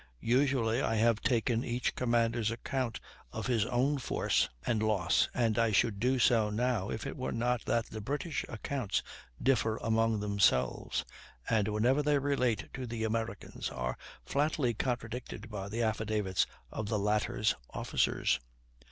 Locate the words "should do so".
5.71-6.49